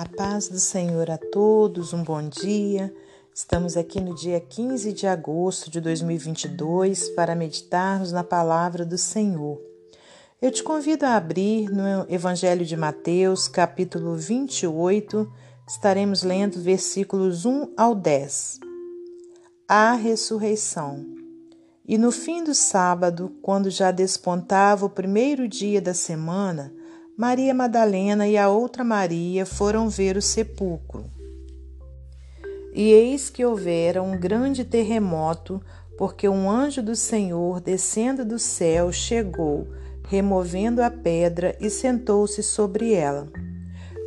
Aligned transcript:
A 0.00 0.08
paz 0.08 0.48
do 0.48 0.58
Senhor 0.58 1.10
a 1.10 1.18
todos, 1.18 1.92
um 1.92 2.02
bom 2.02 2.26
dia. 2.26 2.90
Estamos 3.34 3.76
aqui 3.76 4.00
no 4.00 4.14
dia 4.14 4.40
15 4.40 4.94
de 4.94 5.06
agosto 5.06 5.70
de 5.70 5.78
2022 5.78 7.10
para 7.10 7.34
meditarmos 7.34 8.10
na 8.10 8.24
palavra 8.24 8.86
do 8.86 8.96
Senhor. 8.96 9.60
Eu 10.40 10.50
te 10.50 10.62
convido 10.62 11.04
a 11.04 11.16
abrir 11.16 11.68
no 11.68 12.06
Evangelho 12.08 12.64
de 12.64 12.78
Mateus, 12.78 13.46
capítulo 13.46 14.16
28, 14.16 15.30
estaremos 15.68 16.22
lendo 16.22 16.62
versículos 16.62 17.44
1 17.44 17.74
ao 17.76 17.94
10. 17.94 18.58
A 19.68 19.92
ressurreição. 19.92 21.04
E 21.86 21.98
no 21.98 22.10
fim 22.10 22.42
do 22.42 22.54
sábado, 22.54 23.36
quando 23.42 23.68
já 23.68 23.90
despontava 23.90 24.86
o 24.86 24.90
primeiro 24.90 25.46
dia 25.46 25.78
da 25.78 25.92
semana, 25.92 26.72
Maria 27.20 27.52
Madalena 27.52 28.26
e 28.26 28.38
a 28.38 28.48
outra 28.48 28.82
Maria 28.82 29.44
foram 29.44 29.90
ver 29.90 30.16
o 30.16 30.22
sepulcro. 30.22 31.04
E 32.72 32.90
eis 32.92 33.28
que 33.28 33.44
houvera 33.44 34.02
um 34.02 34.18
grande 34.18 34.64
terremoto, 34.64 35.60
porque 35.98 36.26
um 36.26 36.50
anjo 36.50 36.82
do 36.82 36.96
Senhor, 36.96 37.60
descendo 37.60 38.24
do 38.24 38.38
céu, 38.38 38.90
chegou, 38.90 39.68
removendo 40.08 40.82
a 40.82 40.90
pedra 40.90 41.54
e 41.60 41.68
sentou-se 41.68 42.42
sobre 42.42 42.94
ela. 42.94 43.28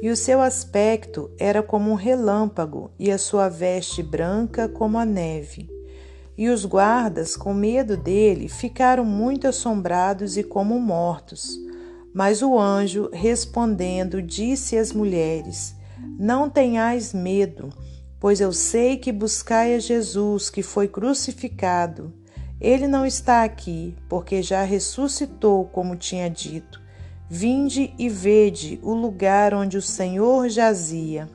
E 0.01 0.09
o 0.09 0.17
seu 0.17 0.41
aspecto 0.41 1.29
era 1.37 1.61
como 1.61 1.91
um 1.91 1.95
relâmpago, 1.95 2.89
e 2.97 3.11
a 3.11 3.19
sua 3.19 3.47
veste 3.47 4.01
branca 4.01 4.67
como 4.67 4.97
a 4.97 5.05
neve. 5.05 5.69
E 6.35 6.49
os 6.49 6.65
guardas, 6.65 7.37
com 7.37 7.53
medo 7.53 7.95
dele, 7.95 8.49
ficaram 8.49 9.05
muito 9.05 9.47
assombrados 9.47 10.35
e 10.35 10.41
como 10.41 10.79
mortos. 10.79 11.61
Mas 12.13 12.43
o 12.43 12.59
anjo, 12.59 13.09
respondendo, 13.11 14.21
disse 14.21 14.77
às 14.77 14.93
mulheres: 14.93 15.75
Não 16.19 16.47
tenhais 16.47 17.11
medo, 17.11 17.69
pois 18.19 18.39
eu 18.39 18.53
sei 18.53 18.97
que 18.97 19.11
buscai 19.11 19.73
a 19.73 19.79
Jesus, 19.79 20.49
que 20.49 20.61
foi 20.61 20.87
crucificado. 20.87 22.13
Ele 22.61 22.87
não 22.87 23.05
está 23.05 23.43
aqui, 23.43 23.95
porque 24.07 24.43
já 24.43 24.63
ressuscitou, 24.63 25.65
como 25.65 25.95
tinha 25.95 26.29
dito. 26.29 26.81
Vinde 27.27 27.93
e 27.97 28.07
vede 28.07 28.79
o 28.83 28.93
lugar 28.93 29.53
onde 29.53 29.75
o 29.75 29.81
Senhor 29.81 30.47
jazia. 30.49 31.27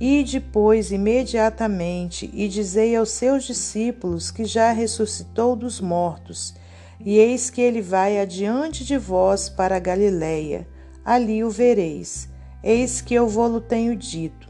E 0.00 0.24
depois, 0.24 0.90
imediatamente, 0.90 2.30
e 2.32 2.48
dizei 2.48 2.96
aos 2.96 3.10
seus 3.10 3.44
discípulos 3.44 4.30
que 4.30 4.46
já 4.46 4.72
ressuscitou 4.72 5.54
dos 5.54 5.78
mortos 5.78 6.54
e 7.04 7.18
eis 7.18 7.48
que 7.48 7.60
ele 7.60 7.80
vai 7.80 8.20
adiante 8.20 8.84
de 8.84 8.98
vós 8.98 9.48
para 9.48 9.78
Galiléia, 9.78 10.66
ali 11.04 11.42
o 11.42 11.50
vereis. 11.50 12.28
Eis 12.62 13.00
que 13.00 13.14
eu 13.14 13.26
vou-lo 13.26 13.60
tenho 13.60 13.96
dito. 13.96 14.48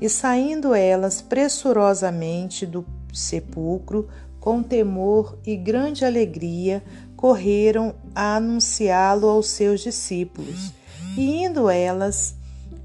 E 0.00 0.08
saindo 0.08 0.74
elas 0.74 1.22
pressurosamente 1.22 2.66
do 2.66 2.84
sepulcro, 3.12 4.08
com 4.38 4.62
temor 4.62 5.38
e 5.46 5.56
grande 5.56 6.04
alegria, 6.04 6.82
correram 7.16 7.94
a 8.14 8.36
anunciá-lo 8.36 9.26
aos 9.26 9.48
seus 9.48 9.80
discípulos. 9.80 10.72
E 11.16 11.42
indo 11.44 11.68
elas, 11.68 12.36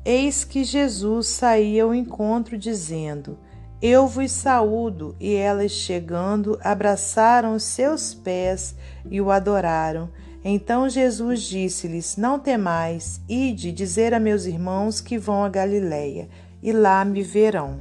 eis 0.04 0.44
que 0.44 0.64
Jesus 0.64 1.28
saía 1.28 1.84
ao 1.84 1.94
encontro, 1.94 2.58
dizendo: 2.58 3.38
eu 3.86 4.08
vos 4.08 4.32
saúdo. 4.32 5.14
E 5.20 5.36
elas, 5.36 5.72
chegando, 5.72 6.58
abraçaram 6.64 7.54
os 7.54 7.64
seus 7.64 8.14
pés 8.14 8.74
e 9.12 9.20
o 9.20 9.30
adoraram. 9.30 10.10
Então 10.42 10.88
Jesus 10.88 11.42
disse-lhes: 11.42 12.16
Não 12.16 12.40
temais, 12.40 13.20
ide 13.28 13.74
dizer 13.74 14.14
a 14.14 14.20
meus 14.22 14.46
irmãos 14.46 15.02
que 15.02 15.18
vão 15.18 15.44
a 15.44 15.50
Galiléia, 15.50 16.30
e 16.62 16.72
lá 16.72 17.04
me 17.04 17.22
verão. 17.22 17.80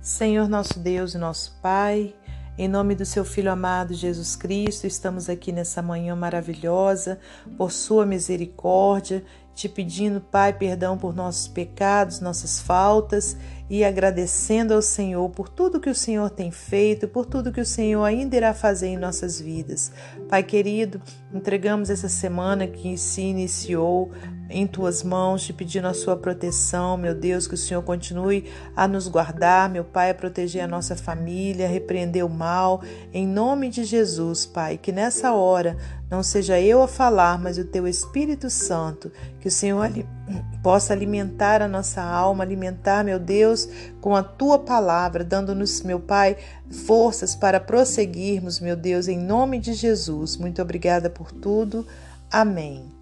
Senhor 0.00 0.48
nosso 0.48 0.80
Deus 0.80 1.14
e 1.14 1.18
nosso 1.18 1.58
Pai, 1.62 2.14
em 2.56 2.66
nome 2.66 2.94
do 2.96 3.04
seu 3.04 3.24
Filho 3.24 3.52
amado 3.52 3.94
Jesus 3.94 4.34
Cristo, 4.34 4.84
estamos 4.86 5.28
aqui 5.28 5.52
nessa 5.52 5.80
manhã 5.80 6.16
maravilhosa, 6.16 7.20
por 7.56 7.70
sua 7.70 8.04
misericórdia, 8.04 9.24
te 9.58 9.68
pedindo, 9.68 10.20
Pai, 10.20 10.52
perdão 10.52 10.96
por 10.96 11.12
nossos 11.12 11.48
pecados, 11.48 12.20
nossas 12.20 12.60
faltas 12.60 13.36
e 13.68 13.84
agradecendo 13.84 14.72
ao 14.72 14.80
Senhor 14.80 15.28
por 15.30 15.48
tudo 15.48 15.80
que 15.80 15.90
o 15.90 15.94
Senhor 15.94 16.30
tem 16.30 16.52
feito, 16.52 17.08
por 17.08 17.26
tudo 17.26 17.50
que 17.50 17.60
o 17.60 17.66
Senhor 17.66 18.04
ainda 18.04 18.36
irá 18.36 18.54
fazer 18.54 18.86
em 18.86 18.96
nossas 18.96 19.40
vidas. 19.40 19.90
Pai 20.28 20.44
querido, 20.44 21.02
entregamos 21.34 21.90
essa 21.90 22.08
semana 22.08 22.68
que 22.68 22.96
se 22.96 23.20
iniciou 23.20 24.12
em 24.50 24.66
tuas 24.66 25.02
mãos, 25.02 25.42
te 25.42 25.52
pedindo 25.52 25.86
a 25.86 25.94
sua 25.94 26.16
proteção, 26.16 26.96
meu 26.96 27.14
Deus, 27.14 27.46
que 27.46 27.54
o 27.54 27.58
Senhor 27.58 27.82
continue 27.82 28.50
a 28.74 28.88
nos 28.88 29.06
guardar, 29.06 29.68
meu 29.68 29.84
Pai, 29.84 30.10
a 30.10 30.14
proteger 30.14 30.62
a 30.62 30.68
nossa 30.68 30.96
família, 30.96 31.68
repreender 31.68 32.24
o 32.24 32.30
mal, 32.30 32.82
em 33.12 33.26
nome 33.26 33.68
de 33.68 33.84
Jesus, 33.84 34.46
Pai, 34.46 34.78
que 34.78 34.90
nessa 34.90 35.32
hora 35.32 35.76
não 36.10 36.22
seja 36.22 36.58
eu 36.58 36.82
a 36.82 36.88
falar, 36.88 37.38
mas 37.38 37.58
o 37.58 37.64
teu 37.64 37.86
Espírito 37.86 38.48
Santo, 38.48 39.12
que 39.38 39.48
o 39.48 39.50
Senhor 39.50 39.90
possa 40.62 40.94
alimentar 40.94 41.60
a 41.60 41.68
nossa 41.68 42.02
alma, 42.02 42.42
alimentar, 42.42 43.04
meu 43.04 43.18
Deus, 43.18 43.68
com 44.00 44.16
a 44.16 44.22
tua 44.22 44.58
palavra, 44.58 45.22
dando-nos, 45.22 45.82
meu 45.82 46.00
Pai, 46.00 46.38
forças 46.86 47.36
para 47.36 47.60
prosseguirmos, 47.60 48.60
meu 48.60 48.76
Deus, 48.76 49.08
em 49.08 49.18
nome 49.18 49.58
de 49.58 49.74
Jesus. 49.74 50.38
Muito 50.38 50.62
obrigada 50.62 51.10
por 51.10 51.30
tudo. 51.30 51.86
Amém. 52.30 52.97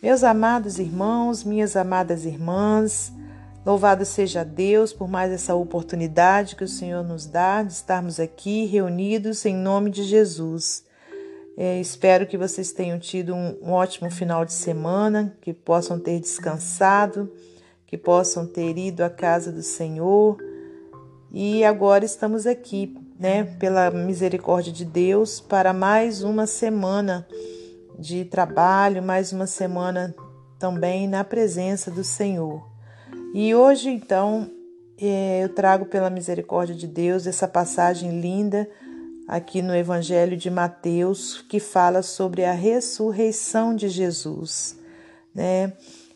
Meus 0.00 0.22
amados 0.22 0.78
irmãos, 0.78 1.42
minhas 1.42 1.74
amadas 1.74 2.24
irmãs, 2.24 3.12
louvado 3.66 4.04
seja 4.04 4.44
Deus 4.44 4.92
por 4.92 5.08
mais 5.08 5.32
essa 5.32 5.56
oportunidade 5.56 6.54
que 6.54 6.62
o 6.62 6.68
Senhor 6.68 7.02
nos 7.02 7.26
dá 7.26 7.64
de 7.64 7.72
estarmos 7.72 8.20
aqui 8.20 8.64
reunidos 8.64 9.44
em 9.44 9.56
nome 9.56 9.90
de 9.90 10.04
Jesus. 10.04 10.84
É, 11.56 11.80
espero 11.80 12.28
que 12.28 12.38
vocês 12.38 12.70
tenham 12.70 12.96
tido 12.96 13.34
um, 13.34 13.58
um 13.60 13.72
ótimo 13.72 14.08
final 14.08 14.44
de 14.44 14.52
semana, 14.52 15.36
que 15.40 15.52
possam 15.52 15.98
ter 15.98 16.20
descansado, 16.20 17.28
que 17.84 17.98
possam 17.98 18.46
ter 18.46 18.78
ido 18.78 19.02
à 19.02 19.10
casa 19.10 19.50
do 19.50 19.64
Senhor. 19.64 20.38
E 21.32 21.64
agora 21.64 22.04
estamos 22.04 22.46
aqui, 22.46 22.96
né, 23.18 23.42
pela 23.58 23.90
misericórdia 23.90 24.72
de 24.72 24.84
Deus, 24.84 25.40
para 25.40 25.72
mais 25.72 26.22
uma 26.22 26.46
semana 26.46 27.26
de 27.98 28.24
trabalho, 28.24 29.02
mais 29.02 29.32
uma 29.32 29.46
semana 29.46 30.14
também 30.58 31.08
na 31.08 31.24
presença 31.24 31.90
do 31.90 32.04
Senhor. 32.04 32.64
E 33.34 33.54
hoje, 33.54 33.90
então, 33.90 34.48
é, 35.00 35.42
eu 35.42 35.48
trago 35.48 35.86
pela 35.86 36.08
misericórdia 36.08 36.74
de 36.74 36.86
Deus 36.86 37.26
essa 37.26 37.48
passagem 37.48 38.20
linda 38.20 38.68
aqui 39.26 39.60
no 39.60 39.74
Evangelho 39.74 40.36
de 40.36 40.48
Mateus, 40.48 41.44
que 41.48 41.58
fala 41.58 42.02
sobre 42.02 42.44
a 42.44 42.52
ressurreição 42.52 43.74
de 43.74 43.88
Jesus, 43.88 44.78
né? 45.34 45.72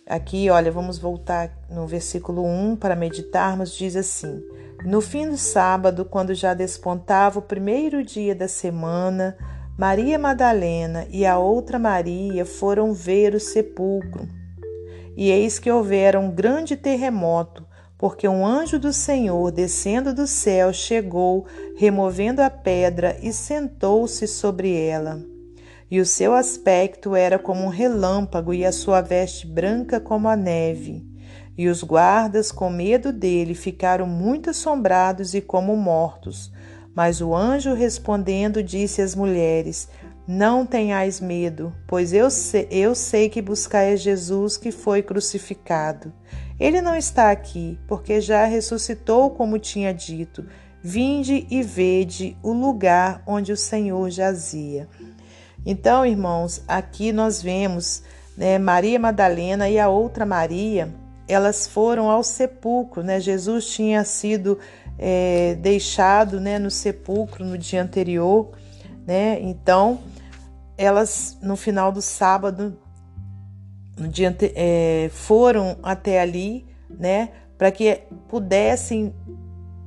Aqui, 0.06 0.50
olha, 0.50 0.70
vamos 0.70 0.98
voltar 0.98 1.50
no 1.70 1.86
versículo 1.86 2.44
1 2.44 2.76
para 2.76 2.96
meditarmos, 2.96 3.72
diz 3.72 3.94
assim: 3.94 4.42
No 4.84 5.00
fim 5.00 5.28
do 5.28 5.36
sábado, 5.36 6.04
quando 6.04 6.34
já 6.34 6.54
despontava 6.54 7.38
o 7.38 7.42
primeiro 7.42 8.02
dia 8.02 8.34
da 8.34 8.48
semana, 8.48 9.36
Maria 9.82 10.16
Madalena 10.16 11.08
e 11.10 11.26
a 11.26 11.40
outra 11.40 11.76
Maria 11.76 12.46
foram 12.46 12.94
ver 12.94 13.34
o 13.34 13.40
sepulcro. 13.40 14.28
E 15.16 15.28
eis 15.28 15.58
que 15.58 15.68
houvera 15.68 16.20
um 16.20 16.30
grande 16.30 16.76
terremoto, 16.76 17.66
porque 17.98 18.28
um 18.28 18.46
anjo 18.46 18.78
do 18.78 18.92
Senhor, 18.92 19.50
descendo 19.50 20.14
do 20.14 20.24
céu, 20.24 20.72
chegou, 20.72 21.46
removendo 21.76 22.40
a 22.42 22.48
pedra 22.48 23.18
e 23.20 23.32
sentou-se 23.32 24.28
sobre 24.28 24.72
ela. 24.72 25.20
E 25.90 25.98
o 25.98 26.06
seu 26.06 26.32
aspecto 26.32 27.16
era 27.16 27.36
como 27.36 27.64
um 27.64 27.68
relâmpago, 27.68 28.54
e 28.54 28.64
a 28.64 28.70
sua 28.70 29.00
veste 29.00 29.48
branca 29.48 29.98
como 29.98 30.28
a 30.28 30.36
neve. 30.36 31.04
E 31.58 31.66
os 31.66 31.82
guardas, 31.82 32.52
com 32.52 32.70
medo 32.70 33.12
dele, 33.12 33.52
ficaram 33.52 34.06
muito 34.06 34.50
assombrados 34.50 35.34
e 35.34 35.40
como 35.40 35.76
mortos. 35.76 36.52
Mas 36.94 37.20
o 37.20 37.34
anjo 37.34 37.74
respondendo 37.74 38.62
disse 38.62 39.00
às 39.00 39.14
mulheres: 39.14 39.88
Não 40.26 40.66
tenhais 40.66 41.20
medo, 41.20 41.72
pois 41.86 42.12
eu 42.12 42.30
sei, 42.30 42.68
eu 42.70 42.94
sei 42.94 43.28
que 43.28 43.40
buscai 43.40 43.92
a 43.92 43.96
Jesus 43.96 44.56
que 44.56 44.70
foi 44.70 45.02
crucificado. 45.02 46.12
Ele 46.60 46.80
não 46.80 46.94
está 46.94 47.30
aqui, 47.30 47.78
porque 47.88 48.20
já 48.20 48.44
ressuscitou, 48.44 49.30
como 49.30 49.58
tinha 49.58 49.92
dito. 49.92 50.46
Vinde 50.82 51.46
e 51.50 51.62
vede 51.62 52.36
o 52.42 52.52
lugar 52.52 53.22
onde 53.26 53.52
o 53.52 53.56
Senhor 53.56 54.10
jazia. 54.10 54.88
Então, 55.64 56.04
irmãos, 56.04 56.62
aqui 56.66 57.12
nós 57.12 57.40
vemos 57.40 58.02
né, 58.36 58.58
Maria 58.58 58.98
Madalena 58.98 59.68
e 59.68 59.78
a 59.78 59.88
outra 59.88 60.26
Maria, 60.26 60.92
elas 61.28 61.66
foram 61.66 62.10
ao 62.10 62.22
sepulcro, 62.22 63.02
né? 63.02 63.20
Jesus 63.20 63.66
tinha 63.68 64.04
sido 64.04 64.58
é, 64.98 65.54
deixado 65.60 66.40
né, 66.40 66.58
no 66.58 66.70
sepulcro 66.70 67.44
no 67.44 67.56
dia 67.56 67.82
anterior, 67.82 68.52
né? 69.06 69.38
Então, 69.40 70.00
elas 70.76 71.38
no 71.42 71.56
final 71.56 71.92
do 71.92 72.02
sábado 72.02 72.78
no 73.98 74.08
dia, 74.08 74.34
é, 74.54 75.10
foram 75.12 75.76
até 75.82 76.20
ali 76.20 76.72
né? 76.98 77.30
Para 77.56 77.70
que 77.70 78.02
pudessem 78.28 79.14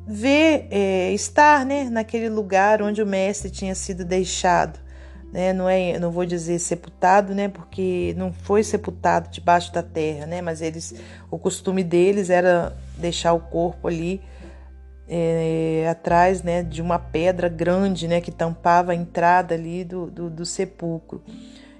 ver, 0.07 0.67
é, 0.69 1.11
estar, 1.13 1.65
né, 1.65 1.89
naquele 1.89 2.29
lugar 2.29 2.81
onde 2.81 3.01
o 3.01 3.07
mestre 3.07 3.49
tinha 3.49 3.73
sido 3.73 4.05
deixado, 4.05 4.79
né? 5.31 5.53
Não 5.53 5.67
é, 5.67 5.99
não 5.99 6.11
vou 6.11 6.25
dizer 6.25 6.59
sepultado, 6.59 7.33
né? 7.33 7.47
Porque 7.47 8.13
não 8.17 8.31
foi 8.31 8.63
sepultado 8.63 9.29
debaixo 9.29 9.73
da 9.73 9.83
terra, 9.83 10.25
né? 10.25 10.41
Mas 10.41 10.61
eles, 10.61 10.95
o 11.29 11.37
costume 11.37 11.83
deles 11.83 12.29
era 12.29 12.75
deixar 12.97 13.33
o 13.33 13.39
corpo 13.39 13.87
ali 13.87 14.21
é, 15.07 15.87
atrás, 15.89 16.41
né, 16.41 16.63
de 16.63 16.81
uma 16.81 16.97
pedra 16.97 17.47
grande, 17.47 18.07
né, 18.07 18.19
que 18.21 18.31
tampava 18.31 18.91
a 18.91 18.95
entrada 18.95 19.53
ali 19.53 19.83
do, 19.83 20.09
do, 20.09 20.29
do 20.29 20.45
sepulcro. 20.45 21.21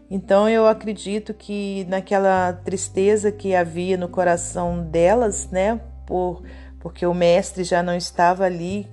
Então 0.09 0.47
eu 0.47 0.67
acredito 0.67 1.33
que 1.33 1.85
naquela 1.89 2.53
tristeza 2.53 3.31
que 3.31 3.55
havia 3.55 3.97
no 3.97 4.07
coração 4.07 4.83
delas, 4.83 5.49
né, 5.49 5.79
por 6.05 6.43
porque 6.79 7.03
o 7.03 7.15
mestre 7.15 7.63
já 7.63 7.81
não 7.81 7.95
estava 7.95 8.43
ali 8.43 8.87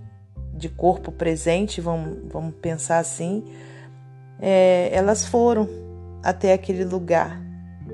de 0.54 0.70
corpo 0.70 1.12
presente, 1.12 1.78
vamos, 1.78 2.20
vamos 2.32 2.54
pensar 2.54 2.98
assim, 2.98 3.44
é, 4.44 4.90
elas 4.92 5.24
foram 5.24 5.68
até 6.20 6.52
aquele 6.52 6.84
lugar, 6.84 7.40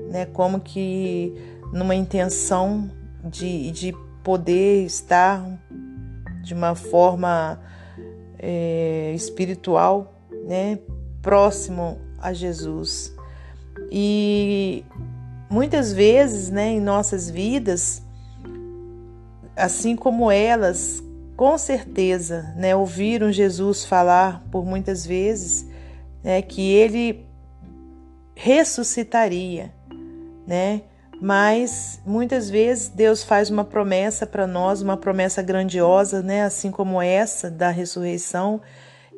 né, 0.09 0.25
como 0.25 0.59
que 0.59 1.31
numa 1.71 1.93
intenção 1.93 2.89
de, 3.23 3.69
de 3.69 3.95
poder 4.23 4.83
estar 4.83 5.45
de 6.41 6.55
uma 6.55 6.73
forma 6.73 7.59
é, 8.39 9.13
espiritual, 9.13 10.19
né, 10.47 10.79
próximo 11.21 11.99
a 12.17 12.33
Jesus. 12.33 13.15
E 13.91 14.83
muitas 15.49 15.93
vezes, 15.93 16.49
né, 16.49 16.69
em 16.69 16.81
nossas 16.81 17.29
vidas, 17.29 18.01
assim 19.55 19.95
como 19.95 20.31
elas, 20.31 21.03
com 21.37 21.55
certeza, 21.59 22.53
né, 22.57 22.75
ouviram 22.75 23.31
Jesus 23.31 23.85
falar 23.85 24.43
por 24.51 24.65
muitas 24.65 25.05
vezes, 25.05 25.68
né, 26.23 26.41
que 26.41 26.71
ele 26.71 27.25
ressuscitaria, 28.35 29.73
né? 30.47 30.83
Mas 31.21 31.99
muitas 32.05 32.49
vezes 32.49 32.87
Deus 32.87 33.23
faz 33.23 33.49
uma 33.49 33.65
promessa 33.65 34.25
para 34.25 34.47
nós, 34.47 34.81
uma 34.81 34.95
promessa 34.95 35.41
grandiosa, 35.41 36.21
né, 36.21 36.43
assim 36.43 36.71
como 36.71 37.01
essa 37.01 37.51
da 37.51 37.69
ressurreição, 37.69 38.61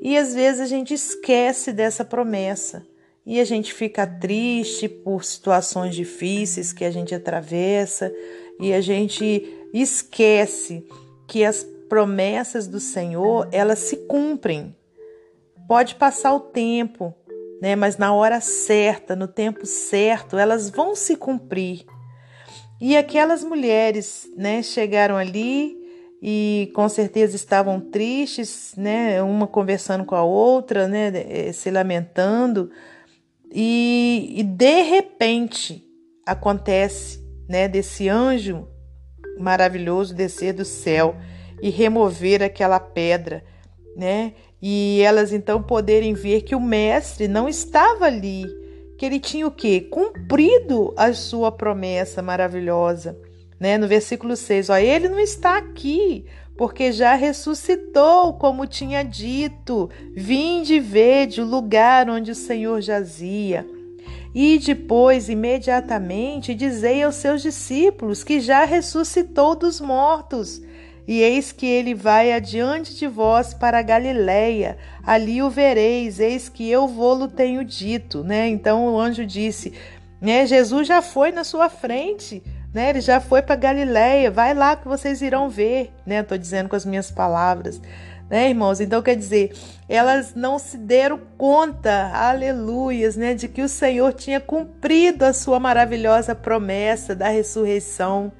e 0.01 0.18
às 0.18 0.33
vezes 0.33 0.62
a 0.62 0.65
gente 0.65 0.95
esquece 0.95 1.71
dessa 1.71 2.03
promessa 2.03 2.83
e 3.24 3.39
a 3.39 3.45
gente 3.45 3.71
fica 3.71 4.07
triste 4.07 4.89
por 4.89 5.24
situações 5.24 5.94
difíceis 5.94 6.74
que 6.74 6.83
a 6.83 6.89
gente 6.89 7.13
atravessa 7.13 8.12
e 8.59 8.74
a 8.74 8.81
gente 8.81 9.68
esquece 9.71 10.83
que 11.27 11.45
as 11.45 11.63
promessas 11.88 12.68
do 12.68 12.80
Senhor, 12.80 13.47
elas 13.51 13.80
se 13.80 13.97
cumprem. 14.07 14.75
Pode 15.71 15.95
passar 15.95 16.33
o 16.33 16.39
tempo, 16.41 17.15
né, 17.62 17.77
mas 17.77 17.95
na 17.95 18.13
hora 18.13 18.41
certa, 18.41 19.15
no 19.15 19.25
tempo 19.25 19.65
certo, 19.65 20.38
elas 20.38 20.69
vão 20.69 20.94
se 20.94 21.15
cumprir. 21.15 21.85
E 22.81 22.97
aquelas 22.97 23.41
mulheres, 23.41 24.29
né, 24.35 24.62
chegaram 24.62 25.15
ali 25.15 25.77
e 26.21 26.69
com 26.75 26.89
certeza 26.89 27.38
estavam 27.38 27.79
tristes, 27.79 28.73
né, 28.75 29.23
uma 29.23 29.47
conversando 29.47 30.03
com 30.03 30.13
a 30.13 30.23
outra, 30.23 30.89
né, 30.89 31.09
eh, 31.15 31.53
se 31.53 31.71
lamentando, 31.71 32.69
e, 33.50 34.33
e 34.35 34.44
de 34.44 34.81
repente 34.81 35.85
acontece, 36.27 37.25
né, 37.47 37.69
desse 37.69 38.09
anjo 38.09 38.68
maravilhoso 39.39 40.13
descer 40.13 40.51
do 40.51 40.65
céu 40.65 41.15
e 41.62 41.69
remover 41.69 42.44
aquela 42.44 42.77
pedra, 42.77 43.41
né? 43.95 44.33
E 44.61 45.01
elas 45.01 45.33
então 45.33 45.61
poderem 45.61 46.13
ver 46.13 46.41
que 46.43 46.55
o 46.55 46.59
mestre 46.59 47.27
não 47.27 47.49
estava 47.49 48.05
ali, 48.05 48.45
que 48.97 49.05
ele 49.05 49.19
tinha 49.19 49.47
o 49.47 49.51
quê? 49.51 49.87
Cumprido 49.89 50.93
a 50.95 51.11
sua 51.13 51.51
promessa 51.51 52.21
maravilhosa, 52.21 53.17
né? 53.59 53.77
No 53.77 53.87
versículo 53.87 54.35
6, 54.35 54.69
ó, 54.69 54.77
ele 54.77 55.09
não 55.09 55.19
está 55.19 55.57
aqui, 55.57 56.25
porque 56.55 56.91
já 56.91 57.15
ressuscitou, 57.15 58.33
como 58.33 58.67
tinha 58.67 59.01
dito. 59.01 59.89
Vinde 60.15 60.75
e 60.75 60.79
vede 60.79 61.41
o 61.41 61.45
lugar 61.45 62.07
onde 62.07 62.29
o 62.29 62.35
Senhor 62.35 62.79
jazia. 62.81 63.65
E 64.33 64.59
depois, 64.59 65.27
imediatamente, 65.27 66.53
dizei 66.53 67.03
aos 67.03 67.15
seus 67.15 67.41
discípulos 67.41 68.23
que 68.23 68.39
já 68.39 68.63
ressuscitou 68.63 69.55
dos 69.55 69.81
mortos. 69.81 70.61
E 71.07 71.21
eis 71.21 71.51
que 71.51 71.65
ele 71.65 71.94
vai 71.94 72.31
adiante 72.31 72.95
de 72.95 73.07
vós 73.07 73.53
para 73.53 73.81
Galiléia, 73.81 74.77
ali 75.03 75.42
o 75.42 75.50
vereis, 75.50 76.19
eis 76.19 76.48
que 76.48 76.69
eu 76.69 76.88
vou-lo 76.88 77.27
tenho 77.27 77.65
dito, 77.65 78.24
né? 78.24 78.48
Então 78.48 78.86
o 78.86 79.00
anjo 79.00 79.25
disse, 79.25 79.74
né, 80.21 80.45
Jesus 80.45 80.88
já 80.88 81.01
foi 81.01 81.31
na 81.31 81.44
sua 81.44 81.69
frente, 81.69 82.44
né? 82.74 82.92
Ele 82.92 83.01
já 83.01 83.19
foi 83.19 83.42
para 83.42 83.56
Galiléia, 83.56 84.30
vai 84.30 84.53
lá 84.53 84.75
que 84.75 84.88
vocês 84.88 85.21
irão 85.21 85.50
ver, 85.50 85.92
né? 86.06 86.19
Estou 86.19 86.38
dizendo 86.38 86.69
com 86.69 86.75
as 86.75 86.86
minhas 86.86 87.09
palavras, 87.09 87.81
né, 88.30 88.50
irmãos? 88.50 88.80
Então 88.80 89.01
quer 89.01 89.15
dizer, 89.15 89.54
elas 89.89 90.36
não 90.36 90.59
se 90.59 90.77
deram 90.77 91.19
conta, 91.38 92.12
aleluias, 92.13 93.18
né, 93.18 93.33
de 93.33 93.47
que 93.47 93.62
o 93.62 93.68
Senhor 93.68 94.13
tinha 94.13 94.39
cumprido 94.39 95.25
a 95.25 95.33
sua 95.33 95.59
maravilhosa 95.59 96.36
promessa 96.36 97.15
da 97.15 97.27
ressurreição 97.27 98.31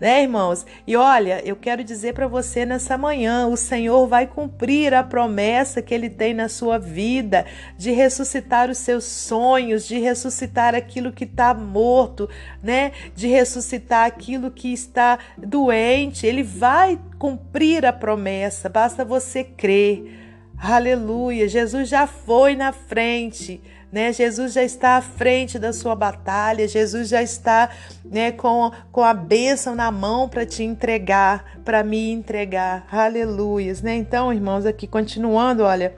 né, 0.00 0.22
irmãos? 0.22 0.66
E 0.86 0.96
olha, 0.96 1.40
eu 1.44 1.56
quero 1.56 1.84
dizer 1.84 2.14
para 2.14 2.26
você 2.26 2.66
nessa 2.66 2.98
manhã: 2.98 3.46
o 3.46 3.56
Senhor 3.56 4.06
vai 4.06 4.26
cumprir 4.26 4.92
a 4.92 5.02
promessa 5.02 5.80
que 5.80 5.94
Ele 5.94 6.10
tem 6.10 6.34
na 6.34 6.48
sua 6.48 6.78
vida 6.78 7.46
de 7.78 7.90
ressuscitar 7.90 8.70
os 8.70 8.78
seus 8.78 9.04
sonhos, 9.04 9.86
de 9.86 9.98
ressuscitar 9.98 10.74
aquilo 10.74 11.12
que 11.12 11.24
está 11.24 11.54
morto, 11.54 12.28
né? 12.62 12.92
De 13.14 13.26
ressuscitar 13.26 14.06
aquilo 14.06 14.50
que 14.50 14.72
está 14.72 15.18
doente. 15.38 16.26
Ele 16.26 16.42
vai 16.42 16.98
cumprir 17.18 17.86
a 17.86 17.92
promessa, 17.92 18.68
basta 18.68 19.04
você 19.04 19.44
crer. 19.44 20.20
Aleluia! 20.58 21.48
Jesus 21.48 21.88
já 21.88 22.06
foi 22.06 22.54
na 22.54 22.72
frente 22.72 23.60
né? 23.94 24.12
Jesus 24.12 24.52
já 24.52 24.64
está 24.64 24.96
à 24.96 25.00
frente 25.00 25.56
da 25.56 25.72
sua 25.72 25.94
batalha, 25.94 26.66
Jesus 26.66 27.08
já 27.08 27.22
está 27.22 27.70
né, 28.04 28.32
com, 28.32 28.72
com 28.90 29.04
a 29.04 29.14
bênção 29.14 29.76
na 29.76 29.88
mão 29.92 30.28
para 30.28 30.44
te 30.44 30.64
entregar, 30.64 31.60
para 31.64 31.84
me 31.84 32.10
entregar. 32.10 32.88
Aleluias, 32.90 33.82
né? 33.82 33.94
Então, 33.94 34.32
irmãos, 34.32 34.66
aqui 34.66 34.88
continuando, 34.88 35.62
olha, 35.62 35.94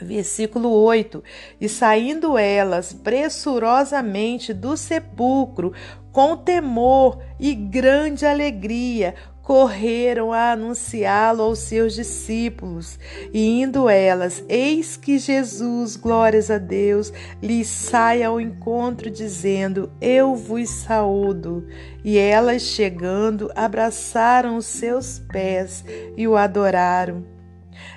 Versículo 0.00 0.70
8: 0.70 1.24
E 1.60 1.68
saindo 1.68 2.38
elas 2.38 2.92
pressurosamente 2.92 4.54
do 4.54 4.76
sepulcro, 4.76 5.72
com 6.12 6.36
temor 6.36 7.18
e 7.40 7.52
grande 7.52 8.24
alegria, 8.24 9.16
correram 9.48 10.30
a 10.30 10.52
anunciá-lo 10.52 11.42
aos 11.42 11.60
seus 11.60 11.94
discípulos. 11.94 12.98
E 13.32 13.62
indo 13.62 13.88
elas, 13.88 14.44
eis 14.46 14.98
que 14.98 15.18
Jesus, 15.18 15.96
glórias 15.96 16.50
a 16.50 16.58
Deus, 16.58 17.10
lhes 17.42 17.66
sai 17.66 18.22
ao 18.22 18.38
encontro, 18.38 19.10
dizendo: 19.10 19.90
Eu 20.02 20.36
vos 20.36 20.68
saúdo. 20.68 21.66
E 22.04 22.18
elas, 22.18 22.60
chegando, 22.60 23.50
abraçaram 23.56 24.58
os 24.58 24.66
seus 24.66 25.18
pés 25.18 25.82
e 26.14 26.28
o 26.28 26.36
adoraram. 26.36 27.24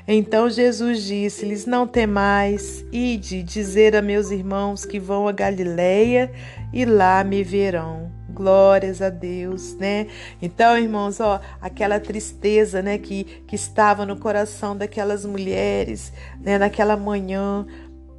Então 0.07 0.49
Jesus 0.49 1.03
disse-lhes: 1.03 1.65
Não 1.65 1.85
temais, 1.85 2.85
ide 2.93 3.43
dizer 3.43 3.93
a 3.93 4.01
meus 4.01 4.31
irmãos 4.31 4.85
que 4.85 5.01
vão 5.01 5.27
a 5.27 5.33
Galiléia 5.33 6.31
e 6.71 6.85
lá 6.85 7.25
me 7.25 7.43
verão. 7.43 8.20
Glórias 8.41 9.03
a 9.03 9.09
Deus, 9.09 9.75
né? 9.75 10.07
Então, 10.41 10.75
irmãos, 10.75 11.19
ó, 11.19 11.39
aquela 11.61 11.99
tristeza, 11.99 12.81
né, 12.81 12.97
que, 12.97 13.23
que 13.45 13.55
estava 13.55 14.03
no 14.03 14.17
coração 14.17 14.75
daquelas 14.75 15.23
mulheres, 15.27 16.11
né, 16.39 16.57
naquela 16.57 16.97
manhã, 16.97 17.67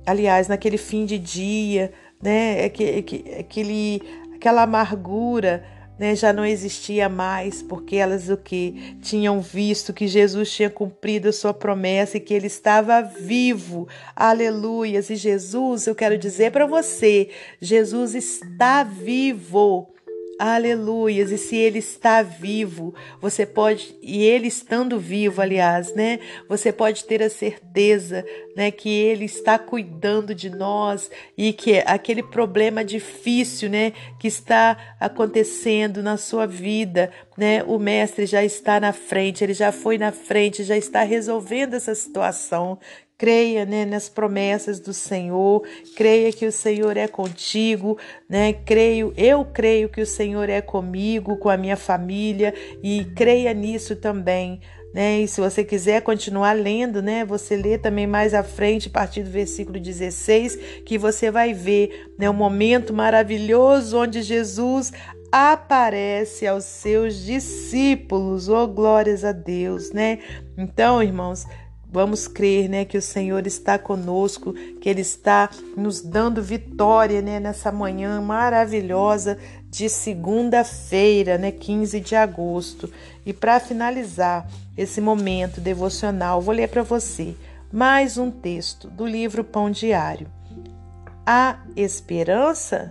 aliás, 0.07 0.47
naquele 0.47 0.79
fim 0.79 1.05
de 1.05 1.19
dia, 1.19 1.93
né, 2.23 2.67
aquele, 2.67 2.99
aquele 3.41 4.03
aquela 4.37 4.63
amargura, 4.63 5.65
né, 5.99 6.15
já 6.15 6.33
não 6.33 6.47
existia 6.47 7.09
mais, 7.09 7.61
porque 7.61 7.97
elas 7.97 8.29
o 8.29 8.37
que 8.37 8.97
tinham 9.03 9.41
visto 9.41 9.93
que 9.93 10.07
Jesus 10.07 10.53
tinha 10.53 10.71
cumprido 10.71 11.31
a 11.31 11.33
sua 11.33 11.53
promessa 11.53 12.17
e 12.17 12.21
que 12.21 12.33
ele 12.33 12.47
estava 12.47 13.03
vivo. 13.03 13.89
Aleluias! 14.15 15.11
E 15.11 15.17
Jesus, 15.17 15.89
eu 15.89 15.97
quero 15.97 16.17
dizer 16.17 16.53
para 16.53 16.65
você, 16.65 17.29
Jesus 17.61 18.15
está 18.15 18.85
vivo. 18.85 19.92
Aleluias. 20.45 21.31
E 21.31 21.39
se 21.39 21.55
ele 21.55 21.79
está 21.79 22.21
vivo, 22.21 22.93
você 23.21 23.47
pode, 23.47 23.95
e 24.03 24.25
ele 24.25 24.49
estando 24.49 24.99
vivo, 24.99 25.41
aliás, 25.41 25.95
né? 25.95 26.19
Você 26.49 26.73
pode 26.73 27.05
ter 27.05 27.23
a 27.23 27.31
certeza, 27.31 28.27
né, 28.57 28.73
que 28.73 28.89
ele 28.89 29.25
está 29.25 29.57
cuidando 29.57 30.35
de 30.35 30.51
nós 30.51 31.09
e 31.39 31.53
que 31.53 31.79
aquele 31.87 32.25
problema 32.25 32.85
difícil, 32.85 33.71
né, 33.71 33.93
que 34.19 34.27
está 34.27 34.97
acontecendo 34.99 36.03
na 36.03 36.17
sua 36.17 36.45
vida, 36.45 37.13
né? 37.39 37.63
O 37.63 37.79
mestre 37.79 38.27
já 38.27 38.43
está 38.43 38.81
na 38.81 38.93
frente, 38.93 39.45
ele 39.45 39.55
já 39.55 39.71
foi 39.71 39.97
na 39.97 40.11
frente, 40.11 40.65
já 40.65 40.77
está 40.77 41.05
resolvendo 41.05 41.75
essa 41.75 41.95
situação 41.95 42.81
creia 43.19 43.65
né, 43.65 43.85
nas 43.85 44.09
promessas 44.09 44.81
do 44.81 44.93
Senhor, 44.93 45.63
creia 45.97 46.33
que 46.33 46.47
o 46.47 46.53
Senhor 46.53 46.97
é 46.97 47.07
contigo, 47.07 47.99
né? 48.29 48.53
Creio, 48.53 49.13
eu 49.17 49.45
creio 49.45 49.89
que 49.89 50.01
o 50.01 50.07
Senhor 50.07 50.49
é 50.49 50.61
comigo, 50.61 51.37
com 51.37 51.49
a 51.49 51.57
minha 51.57 51.77
família 51.77 52.53
e 52.83 53.05
creia 53.15 53.55
nisso 53.55 53.97
também. 53.97 54.61
Né? 54.93 55.21
E 55.21 55.29
se 55.29 55.41
você 55.41 55.65
quiser 55.65 56.03
continuar 56.03 56.53
lendo, 56.53 57.01
né, 57.01 57.25
você 57.25 57.57
lê 57.57 57.79
também 57.79 58.07
mais 58.07 58.35
à 58.35 58.43
frente, 58.43 58.89
a 58.89 58.91
partir 58.91 59.23
do 59.23 59.31
versículo 59.31 59.81
16, 59.81 60.83
que 60.85 60.99
você 60.99 61.31
vai 61.31 61.55
ver 61.55 62.13
né, 62.19 62.29
um 62.29 62.35
momento 62.35 62.93
maravilhoso 62.93 63.97
onde 63.99 64.21
Jesus 64.21 64.93
aparece 65.33 66.47
aos 66.47 66.65
seus 66.65 67.25
discípulos. 67.25 68.51
Oh, 68.51 68.69
glórias 68.69 69.25
a 69.25 69.33
Deus, 69.33 69.91
né? 69.93 70.19
Então, 70.59 71.03
irmãos, 71.03 71.47
Vamos 71.93 72.27
crer, 72.27 72.71
né, 72.71 72.87
que 72.87 72.97
o 72.97 73.03
Senhor 73.03 73.47
está 73.47 73.79
conosco, 73.79 74.55
que 74.81 74.89
Ele 74.89 75.03
está 75.03 75.51
nos 75.77 76.01
dando 76.01 76.43
vitória, 76.43 77.21
né, 77.21 77.39
nessa 77.39 77.71
manhã 77.71 78.19
maravilhosa 78.19 79.37
de 79.69 79.91
segunda-feira, 79.91 81.37
né, 81.37 81.53
15 81.53 82.01
de 82.01 82.17
agosto. 82.17 82.91
E 83.27 83.35
para 83.35 83.61
finalizar 83.61 84.49
esse 84.75 85.03
momento 85.03 85.61
devocional, 85.61 86.41
vou 86.41 86.55
ler 86.55 86.69
para 86.69 86.83
você 86.83 87.37
mais 87.71 88.17
um 88.17 88.31
texto 88.31 88.89
do 88.89 89.05
livro 89.05 89.45
Pão 89.45 89.71
Diário. 89.71 90.29
A 91.27 91.59
esperança? 91.77 92.91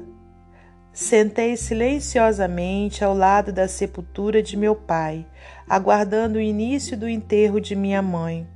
Sentei 0.93 1.57
silenciosamente 1.57 3.03
ao 3.03 3.15
lado 3.15 3.51
da 3.51 3.67
sepultura 3.67 4.43
de 4.43 4.55
meu 4.55 4.75
pai, 4.75 5.25
aguardando 5.67 6.37
o 6.37 6.41
início 6.41 6.95
do 6.95 7.09
enterro 7.09 7.59
de 7.59 7.75
minha 7.75 8.01
mãe. 8.01 8.47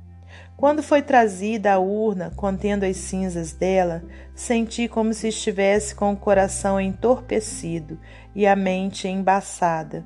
Quando 0.56 0.82
foi 0.82 1.02
trazida 1.02 1.74
a 1.74 1.78
urna 1.78 2.32
contendo 2.34 2.84
as 2.84 2.96
cinzas 2.96 3.52
dela, 3.52 4.02
senti 4.34 4.88
como 4.88 5.12
se 5.12 5.28
estivesse 5.28 5.94
com 5.94 6.12
o 6.12 6.16
coração 6.16 6.80
entorpecido 6.80 7.98
e 8.34 8.46
a 8.46 8.56
mente 8.56 9.06
embaçada. 9.06 10.02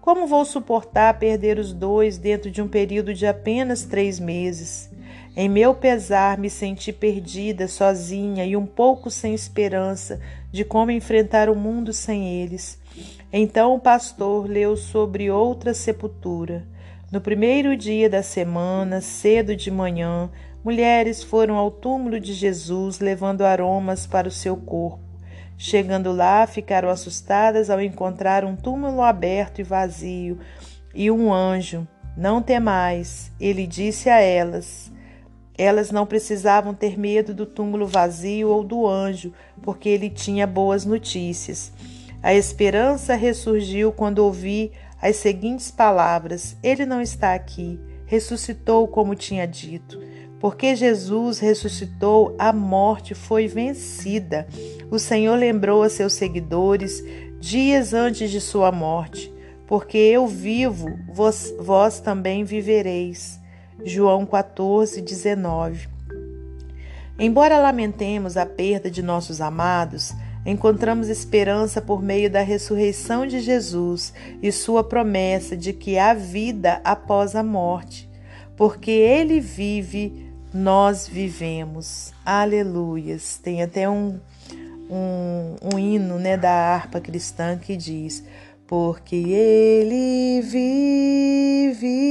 Como 0.00 0.28
vou 0.28 0.44
suportar 0.44 1.18
perder 1.18 1.58
os 1.58 1.72
dois 1.72 2.16
dentro 2.18 2.50
de 2.50 2.62
um 2.62 2.68
período 2.68 3.12
de 3.12 3.26
apenas 3.26 3.84
três 3.84 4.20
meses? 4.20 4.88
Em 5.36 5.48
meu 5.48 5.74
pesar, 5.74 6.38
me 6.38 6.48
senti 6.48 6.92
perdida, 6.92 7.66
sozinha 7.66 8.44
e 8.44 8.56
um 8.56 8.66
pouco 8.66 9.10
sem 9.10 9.34
esperança 9.34 10.20
de 10.52 10.64
como 10.64 10.92
enfrentar 10.92 11.50
o 11.50 11.56
mundo 11.56 11.92
sem 11.92 12.40
eles. 12.40 12.80
Então 13.32 13.74
o 13.74 13.80
pastor 13.80 14.48
leu 14.48 14.76
sobre 14.76 15.30
outra 15.30 15.74
sepultura. 15.74 16.66
No 17.10 17.20
primeiro 17.20 17.76
dia 17.76 18.08
da 18.08 18.22
semana, 18.22 19.00
cedo 19.00 19.56
de 19.56 19.68
manhã, 19.68 20.30
mulheres 20.62 21.24
foram 21.24 21.56
ao 21.56 21.68
túmulo 21.68 22.20
de 22.20 22.32
Jesus 22.32 23.00
levando 23.00 23.42
aromas 23.42 24.06
para 24.06 24.28
o 24.28 24.30
seu 24.30 24.56
corpo. 24.56 25.00
Chegando 25.58 26.12
lá, 26.12 26.46
ficaram 26.46 26.88
assustadas 26.88 27.68
ao 27.68 27.80
encontrar 27.80 28.44
um 28.44 28.54
túmulo 28.54 29.02
aberto 29.02 29.58
e 29.58 29.64
vazio 29.64 30.38
e 30.94 31.10
um 31.10 31.32
anjo. 31.34 31.84
Não 32.16 32.40
temais, 32.40 33.32
ele 33.40 33.66
disse 33.66 34.08
a 34.08 34.20
elas. 34.20 34.92
Elas 35.58 35.90
não 35.90 36.06
precisavam 36.06 36.72
ter 36.72 36.96
medo 36.96 37.34
do 37.34 37.44
túmulo 37.44 37.88
vazio 37.88 38.50
ou 38.50 38.62
do 38.62 38.86
anjo, 38.86 39.32
porque 39.62 39.88
ele 39.88 40.10
tinha 40.10 40.46
boas 40.46 40.84
notícias. 40.84 41.72
A 42.22 42.32
esperança 42.34 43.16
ressurgiu 43.16 43.90
quando 43.90 44.20
ouvi 44.20 44.70
as 45.00 45.16
seguintes 45.16 45.70
palavras: 45.70 46.56
Ele 46.62 46.84
não 46.84 47.00
está 47.00 47.34
aqui, 47.34 47.80
ressuscitou 48.06 48.86
como 48.88 49.14
tinha 49.14 49.46
dito. 49.46 50.00
Porque 50.38 50.74
Jesus 50.74 51.38
ressuscitou, 51.38 52.34
a 52.38 52.50
morte 52.50 53.14
foi 53.14 53.46
vencida. 53.46 54.48
O 54.90 54.98
Senhor 54.98 55.36
lembrou 55.36 55.82
a 55.82 55.90
seus 55.90 56.14
seguidores 56.14 57.04
dias 57.38 57.92
antes 57.92 58.30
de 58.30 58.40
sua 58.40 58.72
morte. 58.72 59.32
Porque 59.66 59.98
eu 59.98 60.26
vivo, 60.26 60.98
vós, 61.12 61.54
vós 61.60 62.00
também 62.00 62.42
vivereis. 62.42 63.38
João 63.84 64.24
14, 64.26 65.00
19. 65.02 65.88
Embora 67.18 67.58
lamentemos 67.58 68.38
a 68.38 68.46
perda 68.46 68.90
de 68.90 69.02
nossos 69.02 69.42
amados, 69.42 70.14
encontramos 70.44 71.08
esperança 71.08 71.80
por 71.80 72.02
meio 72.02 72.30
da 72.30 72.40
ressurreição 72.40 73.26
de 73.26 73.40
Jesus 73.40 74.12
e 74.42 74.50
sua 74.50 74.82
promessa 74.82 75.56
de 75.56 75.72
que 75.72 75.98
há 75.98 76.14
vida 76.14 76.80
após 76.84 77.34
a 77.34 77.42
morte. 77.42 78.08
Porque 78.56 78.90
ele 78.90 79.40
vive, 79.40 80.30
nós 80.52 81.08
vivemos. 81.08 82.12
Aleluias. 82.24 83.38
Tem 83.42 83.62
até 83.62 83.88
um, 83.88 84.18
um, 84.90 85.56
um 85.74 85.78
hino 85.78 86.18
né, 86.18 86.36
da 86.36 86.50
harpa 86.50 87.00
cristã 87.00 87.56
que 87.56 87.76
diz: 87.76 88.24
Porque 88.66 89.16
ele 89.16 90.42
vive 90.42 92.10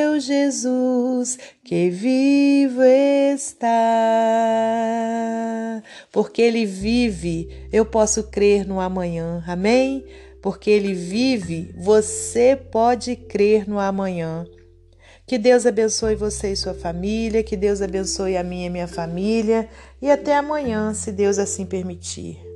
Jesus 0.21 1.37
que 1.63 1.89
vivo 1.89 2.83
está. 2.83 3.67
Porque 6.11 6.41
Ele 6.41 6.65
vive, 6.65 7.67
eu 7.71 7.85
posso 7.85 8.23
crer 8.23 8.67
no 8.67 8.79
amanhã. 8.79 9.43
Amém? 9.47 10.05
Porque 10.41 10.69
Ele 10.69 10.93
vive, 10.93 11.73
você 11.77 12.55
pode 12.55 13.15
crer 13.15 13.67
no 13.67 13.79
amanhã. 13.79 14.45
Que 15.27 15.37
Deus 15.37 15.65
abençoe 15.65 16.15
você 16.15 16.51
e 16.51 16.57
sua 16.57 16.73
família, 16.73 17.43
que 17.43 17.55
Deus 17.55 17.81
abençoe 17.81 18.35
a 18.35 18.43
minha 18.43 18.67
e 18.67 18.69
minha 18.69 18.87
família, 18.87 19.69
e 20.01 20.11
até 20.11 20.35
amanhã, 20.35 20.93
se 20.93 21.11
Deus 21.11 21.39
assim 21.39 21.65
permitir. 21.65 22.50